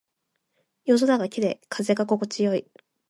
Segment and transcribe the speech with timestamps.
[0.85, 1.61] 夜空が綺麗。
[1.69, 2.65] 風が心地よい。